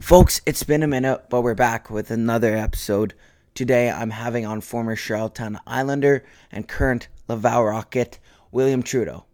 [0.00, 3.14] Folks, it's been a minute, but we're back with another episode.
[3.54, 8.18] Today I'm having on former Charlottetown Islander and current Laval Rocket,
[8.50, 9.24] William Trudeau.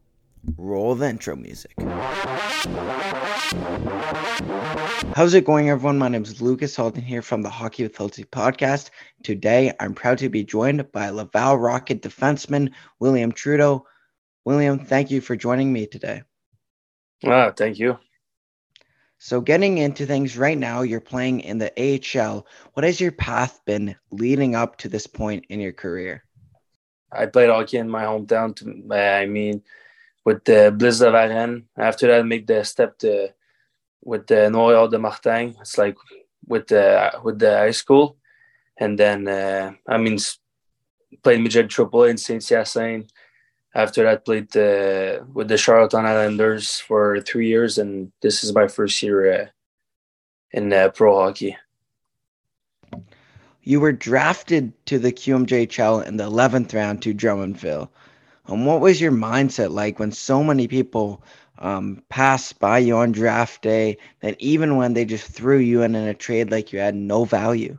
[0.59, 1.73] Roll the intro music.
[5.15, 5.99] How's it going, everyone?
[5.99, 8.91] My name is Lucas Halton here from the Hockey with Hultzy podcast.
[9.23, 13.87] Today I'm proud to be joined by Laval Rocket defenseman William Trudeau.
[14.45, 16.23] William, thank you for joining me today.
[17.25, 17.99] Ah, thank you.
[19.19, 22.47] So, getting into things right now, you're playing in the AHL.
[22.75, 26.25] What has your path been leading up to this point in your career?
[27.11, 28.55] I played hockey in my hometown.
[28.57, 29.63] To, I mean,
[30.25, 31.65] with the Blitz de Varennes.
[31.79, 33.33] After that, I make the step to
[34.05, 35.57] with the Noyau de Martin.
[35.61, 35.97] It's like
[36.47, 38.19] with the with the high school,
[38.77, 40.19] and then uh, I mean,
[41.23, 43.11] played midget triple in Saint Hyacinthe
[43.77, 48.67] after that played uh, with the Charlottetown Islanders for three years and this is my
[48.67, 49.47] first year uh,
[50.51, 51.57] in uh, pro hockey
[53.67, 57.89] you were drafted to the QMJHL in the 11th round to Drummondville.
[58.47, 61.25] Um, what was your mindset like when so many people
[61.59, 65.97] um, passed by you on draft day that even when they just threw you in
[65.97, 67.77] in a trade like you had no value?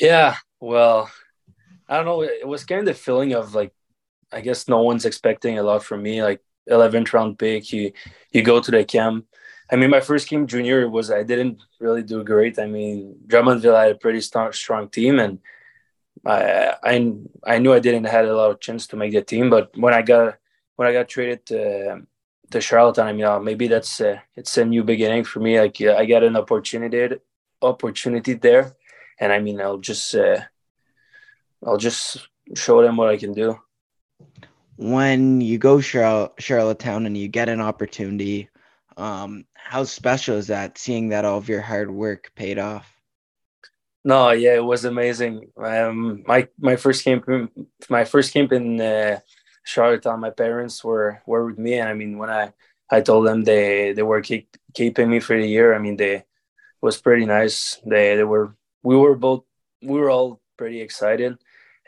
[0.00, 1.10] Yeah, well,
[1.86, 2.22] I don't know.
[2.22, 3.74] It was kind of the feeling of like
[4.32, 6.22] I guess no one's expecting a lot from me.
[6.22, 6.40] Like
[6.70, 7.92] 11th round pick, you
[8.32, 9.26] you go to the camp.
[9.70, 12.58] I mean, my first game junior was I didn't really do great.
[12.58, 15.40] I mean, Drummondville had a pretty strong, strong team, and
[16.26, 17.14] I, I
[17.46, 19.50] I knew I didn't had a lot of chance to make the team.
[19.50, 20.38] But when I got
[20.76, 22.02] when I got traded to
[22.50, 25.60] to Charlotte, I mean, uh, maybe that's a, it's a new beginning for me.
[25.60, 27.16] Like I got an opportunity
[27.60, 28.74] opportunity there,
[29.20, 30.40] and I mean, I'll just uh,
[31.66, 33.58] I'll just show them what I can do
[34.78, 38.48] when you go Charlotte, Charlottetown and you get an opportunity,
[38.96, 42.94] um, how special is that seeing that all of your hard work paid off?
[44.04, 45.50] No, yeah, it was amazing.
[45.56, 47.28] Um, my my first camp,
[47.90, 49.18] my first camp in uh,
[49.64, 52.52] Charlottetown, my parents were were with me, and I mean, when I
[52.88, 56.24] I told them they they were keep, keeping me for the year, I mean, they
[56.80, 57.80] was pretty nice.
[57.84, 58.54] They they were
[58.84, 59.44] we were both
[59.82, 61.36] we were all pretty excited,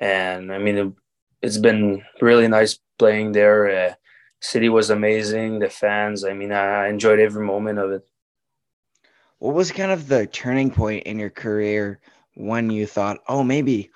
[0.00, 0.96] and I mean,
[1.42, 3.60] it's been really nice playing there.
[3.70, 3.94] Uh,
[4.40, 5.58] city was amazing.
[5.58, 8.02] The fans, I mean, I enjoyed every moment of it.
[9.38, 12.00] What was kind of the turning point in your career
[12.34, 13.90] when you thought, oh, maybe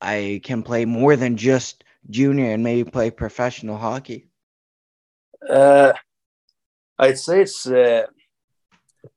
[0.00, 4.26] I can play more than just junior and maybe play professional hockey?
[5.48, 5.92] Uh,
[6.98, 8.06] I'd say it's uh,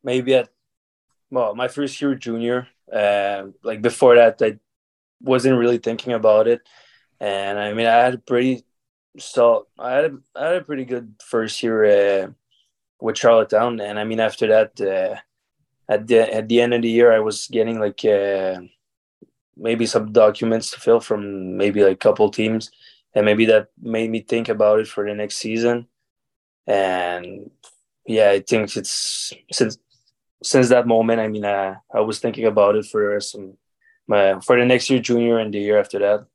[0.04, 0.50] maybe at
[1.32, 2.68] well, my first year junior.
[2.94, 4.60] Uh, like before that, I
[5.20, 6.62] wasn't really thinking about it
[7.24, 8.66] and I mean I had a pretty
[9.18, 12.28] so I had a, I had a pretty good first year uh,
[13.00, 15.20] with Charlottetown, and I mean after that uh,
[15.92, 18.62] at the at the end of the year I was getting like uh,
[19.56, 22.72] maybe some documents to fill from maybe like a couple teams,
[23.14, 25.88] and maybe that made me think about it for the next season,
[26.68, 27.52] and
[28.06, 29.78] yeah I think it's since
[30.44, 33.58] since that moment I mean I, I was thinking about it for some
[34.08, 36.26] my for the next year junior and the year after that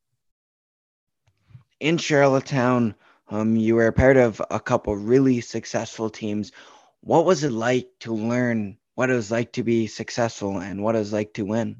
[1.80, 2.94] in Charlottetown,
[3.28, 6.52] um, you were a part of a couple really successful teams.
[7.00, 10.96] What was it like to learn what it was like to be successful and what
[10.96, 11.76] it was like to win?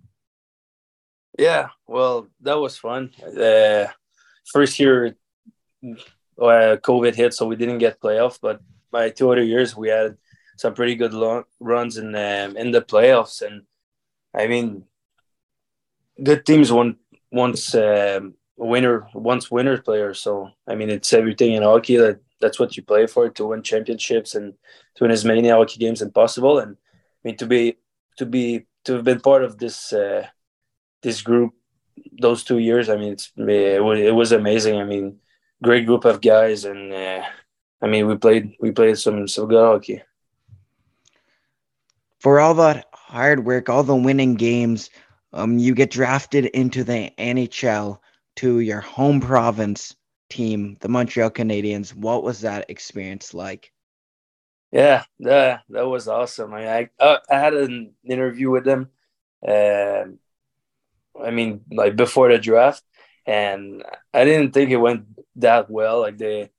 [1.39, 3.13] Yeah, well, that was fun.
[3.25, 3.87] Uh,
[4.53, 5.17] first year,
[5.85, 8.39] uh, COVID hit, so we didn't get playoff.
[8.41, 8.61] But
[8.91, 10.17] by two other years, we had
[10.57, 13.63] some pretty good long runs in um, in the playoffs, and
[14.35, 14.85] I mean,
[16.23, 16.97] good teams won
[17.31, 20.13] once um, winner once winner player.
[20.15, 21.97] So I mean, it's everything in hockey.
[21.97, 24.55] That that's what you play for to win championships and
[24.97, 26.59] to win as many hockey games as possible.
[26.59, 27.79] And I mean, to be
[28.19, 30.27] to be to have been part of this uh,
[31.03, 31.53] this group
[32.21, 32.89] those two years.
[32.89, 34.77] I mean, it's it was, it was amazing.
[34.77, 35.19] I mean,
[35.63, 37.23] great group of guys, and uh,
[37.81, 40.03] I mean, we played we played some some good hockey.
[42.21, 44.91] For all that hard work, all the winning games,
[45.33, 48.01] um, you get drafted into the NHL
[48.39, 49.97] to your home province
[50.31, 51.93] team, the Montreal Canadiens.
[51.95, 53.73] What was that experience like?
[54.71, 56.55] Yeah, that that was awesome.
[56.55, 58.91] I I, uh, I had an interview with them.
[59.47, 60.05] Uh,
[61.21, 62.85] I mean, like before the draft,
[63.27, 63.83] and
[64.15, 65.07] I didn't think it went
[65.37, 66.01] that well.
[66.01, 66.51] Like they,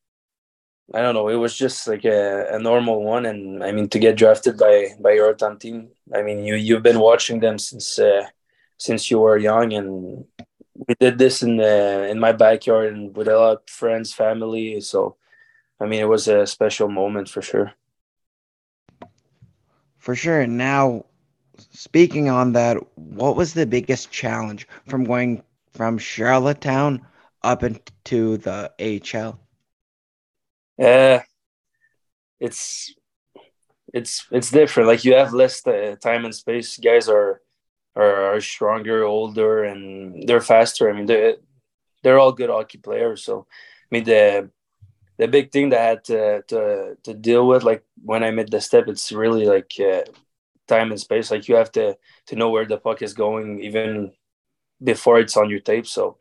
[0.94, 3.26] I don't know, it was just like a, a normal one.
[3.26, 7.00] And I mean, to get drafted by by your team, I mean, you you've been
[7.00, 8.26] watching them since uh,
[8.78, 10.26] since you were young, and
[10.90, 14.82] we did this in the in my backyard and with a lot of friends, family.
[14.82, 15.18] So,
[15.80, 17.74] I mean, it was a special moment for sure.
[20.00, 20.42] For sure.
[20.42, 21.06] And now,
[21.72, 25.44] speaking on that, what was the biggest challenge from going
[25.74, 27.06] from Charlottetown
[27.44, 29.40] up into the AHL?
[30.84, 31.20] Uh,
[32.40, 32.96] it's
[33.94, 34.90] it's it's different.
[34.90, 36.80] Like you have less uh, time and space.
[36.80, 37.42] Guys are,
[38.00, 40.90] are are stronger, older, and they're faster.
[40.90, 41.36] I mean, they
[42.04, 43.24] they're all good hockey players.
[43.24, 44.50] So, I mean the
[45.20, 48.52] the big thing that I had to to to deal with, like when I made
[48.52, 50.04] the step, it's really like uh,
[50.68, 51.30] time and space.
[51.30, 51.98] Like you have to
[52.28, 54.14] to know where the puck is going even
[54.82, 55.86] before it's on your tape.
[55.86, 56.18] So,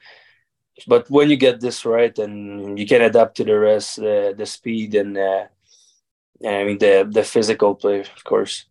[0.88, 4.46] but when you get this right, and you can adapt to the rest, uh, the
[4.46, 5.46] speed and uh,
[6.44, 8.66] I mean the the physical play, of course.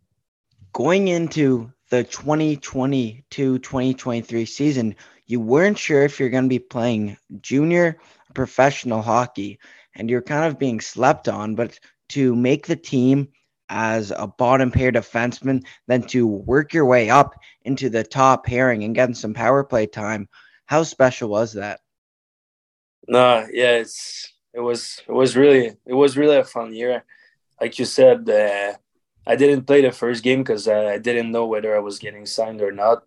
[0.74, 4.96] Going into the 2022-2023 season,
[5.26, 8.00] you weren't sure if you're going to be playing junior
[8.34, 9.60] professional hockey
[9.96, 11.80] and you're kind of being slept on, but
[12.10, 13.30] to make the team
[13.70, 18.84] as a bottom pair defenseman, then to work your way up into the top pairing
[18.84, 20.28] and getting some power play time.
[20.66, 21.80] How special was that?
[23.08, 27.04] No, yeah, it's it was it was really it was really a fun year.
[27.60, 28.74] Like you said, uh,
[29.28, 32.62] I didn't play the first game because I didn't know whether I was getting signed
[32.62, 33.04] or not.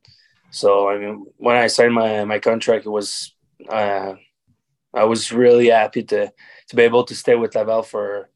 [0.50, 3.34] So I mean, when I signed my my contract, it was
[3.68, 4.14] uh,
[4.92, 6.30] I was really happy to
[6.68, 8.28] to be able to stay with Laval for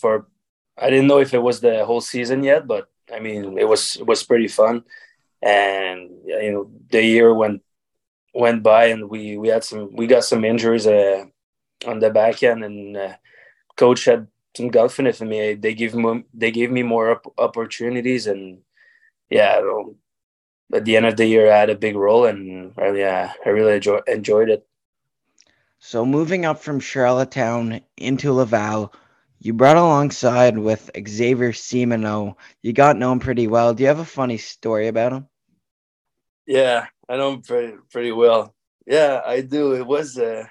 [0.00, 0.28] for
[0.78, 3.96] I didn't know if it was the whole season yet, but I mean it was
[3.96, 4.84] it was pretty fun,
[5.42, 7.62] and you know the year went
[8.34, 11.24] went by and we we had some we got some injuries uh,
[11.86, 13.14] on the back end, and uh,
[13.76, 15.54] coach had some confidence in me.
[15.54, 18.62] They gave me they gave me more op- opportunities, and
[19.30, 19.60] yeah,
[20.74, 23.74] at the end of the year, I had a big role, and yeah, I really
[23.76, 24.66] enjoy, enjoyed it.
[25.80, 28.92] So moving up from Charlottetown into Laval,
[29.40, 32.36] you brought alongside with Xavier Simoneau.
[32.62, 33.74] You got known pretty well.
[33.74, 35.28] Do you have a funny story about him?
[36.46, 38.54] Yeah, I know him pretty pretty well.
[38.86, 39.74] Yeah, I do.
[39.74, 40.46] It was uh,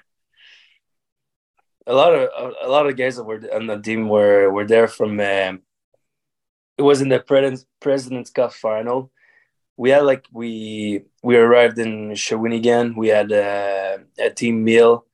[1.90, 4.66] a lot of a, a, lot of guys that were on the team were were
[4.66, 5.20] there from.
[5.20, 5.62] Um,
[6.78, 9.12] it was in the President's President's Cup final.
[9.76, 12.96] We had like we we arrived in Shawinigan.
[12.96, 15.06] We had uh, a team meal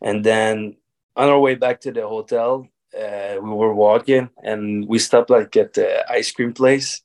[0.00, 0.76] and then
[1.16, 5.56] on our way back to the hotel, uh, we were walking and we stopped like
[5.56, 7.02] at the ice cream place.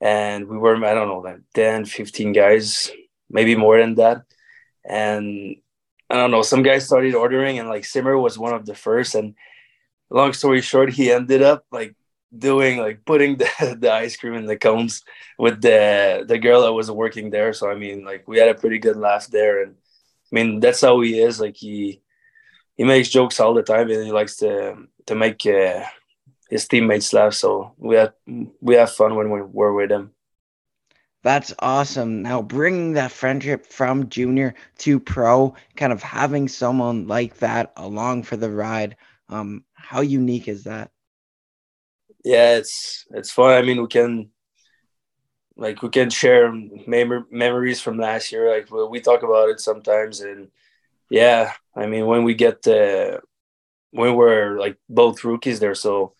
[0.00, 2.90] And we were, I don't know, like 10, 15 guys,
[3.30, 4.22] maybe more than that.
[4.84, 5.56] And
[6.14, 9.14] I don't know, some guys started ordering and like Simmer was one of the first.
[9.14, 9.34] And
[10.10, 11.94] long story short, he ended up like
[12.36, 15.02] doing like putting the, the ice cream in the cones
[15.38, 17.52] with the the girl that was working there.
[17.52, 19.76] So I mean like we had a pretty good laugh there and
[20.34, 21.40] I mean, that's how he is.
[21.40, 22.00] Like he
[22.76, 24.76] he makes jokes all the time, and he likes to
[25.06, 25.84] to make uh,
[26.50, 27.34] his teammates laugh.
[27.34, 28.14] So we have
[28.60, 30.13] we have fun when we're with him.
[31.24, 32.22] That's awesome.
[32.22, 38.22] Now bringing that friendship from junior to pro, kind of having someone like that along
[38.24, 38.96] for the ride.
[39.28, 40.92] Um, how unique is that?
[42.24, 43.54] Yeah, it's it's fun.
[43.54, 44.30] I mean, we can
[45.56, 46.52] like we can share
[46.86, 50.48] mem- memories from last year like we talk about it sometimes and
[51.10, 53.18] yeah i mean when we get uh
[53.92, 56.14] when we're like both rookies there so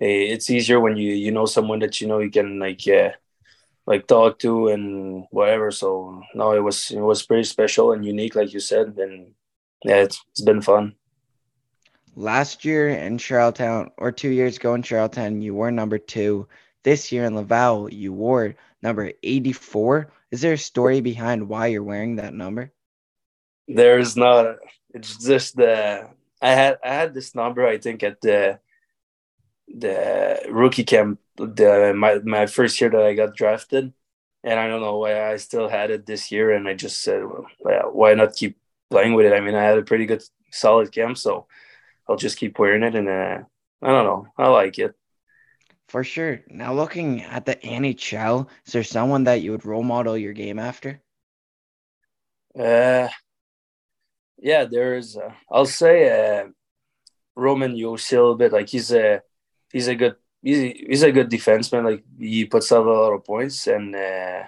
[0.00, 3.14] hey, it's easier when you you know someone that you know you can like yeah
[3.88, 8.34] like talk to and whatever so no it was it was pretty special and unique
[8.34, 9.32] like you said and
[9.84, 10.94] yeah it's, it's been fun
[12.14, 16.46] last year in charlottetown or two years ago in charlottetown you were number two
[16.84, 20.10] this year in laval you wore number 84.
[20.30, 22.72] Is there a story behind why you're wearing that number?
[23.66, 24.56] There's not.
[24.94, 26.08] It's just the
[26.40, 28.58] I had I had this number I think at the
[29.68, 33.92] the rookie camp the my my first year that I got drafted,
[34.44, 37.22] and I don't know why I still had it this year, and I just said,
[37.24, 38.58] well, why not keep
[38.90, 39.32] playing with it?
[39.34, 41.46] I mean, I had a pretty good solid camp, so
[42.08, 43.38] I'll just keep wearing it, and uh,
[43.82, 44.94] I don't know, I like it.
[45.88, 46.40] For sure.
[46.48, 50.58] Now, looking at the NHL, is there someone that you would role model your game
[50.58, 51.00] after?
[52.58, 53.08] Uh,
[54.38, 55.16] yeah, there's.
[55.16, 56.48] Uh, I'll say uh,
[57.36, 58.52] Roman Josi a little bit.
[58.52, 59.22] Like he's a
[59.72, 61.84] he's a good he's, he's a good defenseman.
[61.84, 64.44] Like he puts up a lot of points and uh,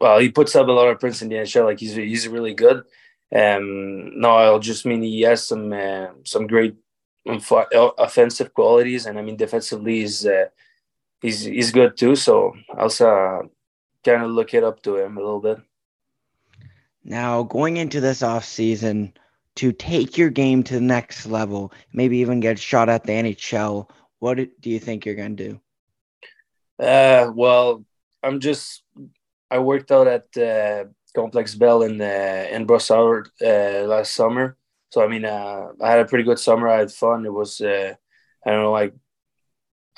[0.00, 1.64] well, he puts up a lot of points in the NHL.
[1.64, 2.84] Like he's he's really good.
[3.34, 6.76] Um, no, I'll just mean he has some uh, some great
[7.26, 10.46] offensive qualities, and I mean defensively he's uh,
[11.20, 12.16] he's he's good too.
[12.16, 13.42] So also uh,
[14.04, 15.58] kind of look it up to him a little bit.
[17.04, 19.12] Now going into this off season
[19.56, 23.88] to take your game to the next level, maybe even get shot at the NHL.
[24.18, 25.60] What do you think you're going to do?
[26.78, 27.84] Uh, well,
[28.22, 28.82] I'm just
[29.50, 34.56] I worked out at uh, Complex Bell in uh, in Brossard uh, last summer.
[34.90, 36.68] So I mean, uh, I had a pretty good summer.
[36.68, 37.24] I had fun.
[37.24, 37.94] It was uh,
[38.44, 38.94] I don't know, like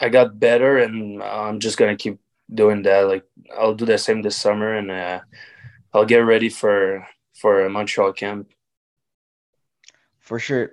[0.01, 2.19] I got better, and I'm just gonna keep
[2.53, 3.09] doing that.
[3.09, 3.25] Like
[3.57, 5.21] I'll do the same this summer, and uh,
[5.93, 8.49] I'll get ready for for a Montreal camp.
[10.19, 10.73] For sure,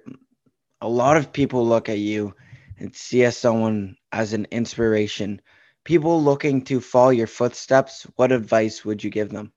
[0.81, 2.35] a lot of people look at you
[2.77, 5.41] and see as someone as an inspiration
[5.85, 9.53] people looking to follow your footsteps, what advice would you give them?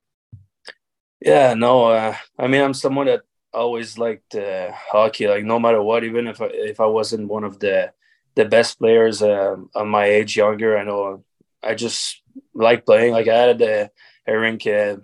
[1.19, 5.27] Yeah, no, uh, I mean, I'm someone that always liked uh, hockey.
[5.27, 7.91] Like no matter what, even if I, if I wasn't one of the
[8.35, 11.25] the best players uh, on my age, younger, I know
[11.61, 12.21] I just
[12.53, 13.11] like playing.
[13.11, 13.89] Like I had a,
[14.25, 14.97] a rink uh,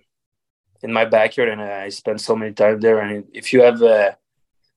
[0.82, 3.00] in my backyard, and I spent so many time there.
[3.00, 4.12] And if you have uh,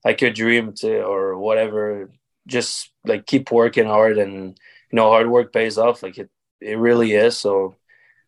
[0.04, 2.10] like a dream to or whatever,
[2.48, 4.58] just like keep working hard, and
[4.90, 6.02] you know, hard work pays off.
[6.02, 7.36] Like it, it really is.
[7.36, 7.74] So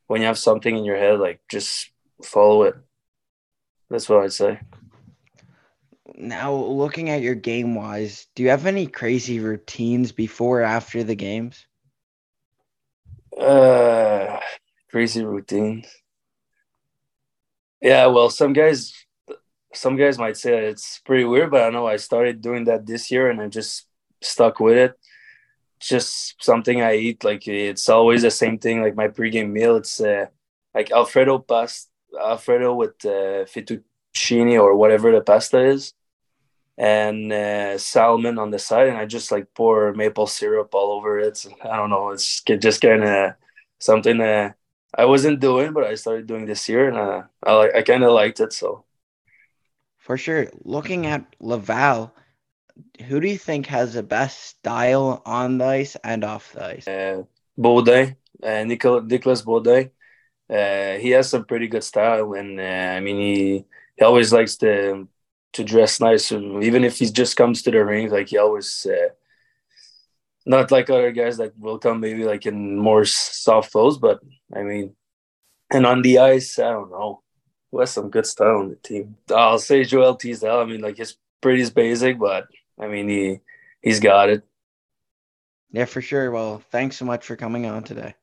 [0.07, 1.91] when you have something in your head, like just
[2.25, 2.75] follow it.
[3.89, 4.61] That's what I'd say.
[6.15, 11.03] Now, looking at your game wise, do you have any crazy routines before or after
[11.03, 11.67] the games?
[13.37, 14.39] Uh,
[14.91, 15.87] crazy routines.
[17.81, 18.93] Yeah, well, some guys,
[19.73, 23.11] some guys might say it's pretty weird, but I know I started doing that this
[23.11, 23.87] year, and I just
[24.21, 24.97] stuck with it
[25.81, 27.25] just something I eat.
[27.25, 28.83] Like it's always the same thing.
[28.83, 30.27] Like my pregame meal, it's uh,
[30.75, 35.95] like Alfredo pasta, Alfredo with uh, fettuccine or whatever the pasta is,
[36.77, 41.19] and uh, salmon on the side, and I just like pour maple syrup all over
[41.19, 41.45] it.
[41.65, 42.11] I don't know.
[42.11, 43.35] It's just kind of
[43.79, 44.57] something that
[44.95, 48.05] I wasn't doing, but I started doing this year, and uh, I like I kind
[48.05, 48.53] of liked it.
[48.53, 48.85] So
[49.99, 52.12] for sure, looking at Laval
[53.07, 56.89] who do you think has the best style on the ice and off the ice?
[56.89, 57.23] Uh,
[57.59, 58.65] Beaudin, uh,
[59.45, 59.91] Beaudin.
[60.49, 63.65] Uh, he has some pretty good style, and uh, I mean, he
[63.97, 65.09] he always likes to
[65.53, 68.11] to dress nice, even if he just comes to the ring.
[68.11, 69.11] Like he always, uh,
[70.47, 74.21] not like other guys that will come maybe like in more soft clothes, but
[74.55, 74.97] I mean,
[75.73, 77.23] and on the ice, I don't know
[77.71, 79.17] who has some good style on the team.
[79.33, 80.59] I'll say Joel Teasdale.
[80.59, 82.49] I mean, like his pretty basic, but
[82.81, 83.41] I mean, he
[83.83, 84.43] he's got it.
[85.71, 86.31] Yeah, for sure.
[86.31, 88.15] Well, thanks so much for coming on today.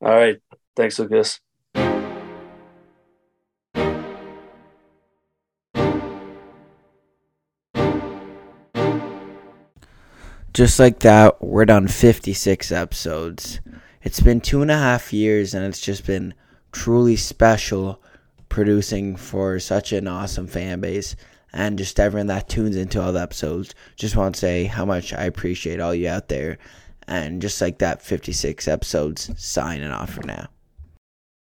[0.00, 0.40] All right.
[0.76, 1.40] Thanks, Lucas.
[10.54, 13.60] Just like that, we're done 56 episodes.
[14.02, 16.34] It's been two and a half years, and it's just been
[16.72, 18.02] truly special
[18.48, 21.14] producing for such an awesome fan base
[21.52, 23.74] and just everyone that tunes into all the episodes.
[23.96, 26.58] Just want to say how much I appreciate all you out there.
[27.06, 30.48] And just like that, 56 episodes, signing off for now.